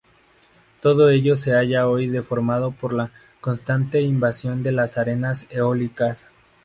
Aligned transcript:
Todo 0.81 1.09
ello 1.11 1.35
se 1.35 1.51
halla 1.53 1.87
hoy 1.87 2.07
deformado 2.09 2.71
por 2.71 2.91
la 2.91 3.11
constante 3.39 4.01
invasión 4.01 4.63
de 4.63 4.71
las 4.71 4.97
arenas 4.97 5.45
eólicas. 5.51 6.27